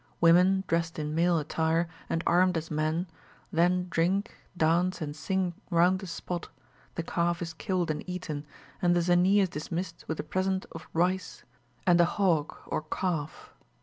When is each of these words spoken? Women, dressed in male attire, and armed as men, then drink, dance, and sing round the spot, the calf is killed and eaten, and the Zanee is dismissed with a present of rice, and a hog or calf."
Women, 0.19 0.63
dressed 0.67 0.97
in 0.97 1.13
male 1.13 1.37
attire, 1.37 1.87
and 2.09 2.23
armed 2.25 2.57
as 2.57 2.71
men, 2.71 3.05
then 3.53 3.85
drink, 3.91 4.35
dance, 4.57 4.99
and 4.99 5.15
sing 5.15 5.53
round 5.69 5.99
the 5.99 6.07
spot, 6.07 6.49
the 6.95 7.03
calf 7.03 7.39
is 7.39 7.53
killed 7.53 7.91
and 7.91 8.03
eaten, 8.09 8.47
and 8.81 8.95
the 8.95 9.03
Zanee 9.03 9.41
is 9.41 9.49
dismissed 9.49 10.05
with 10.07 10.19
a 10.19 10.23
present 10.23 10.65
of 10.71 10.87
rice, 10.93 11.43
and 11.85 12.01
a 12.01 12.05
hog 12.05 12.55
or 12.65 12.81
calf." 12.81 13.53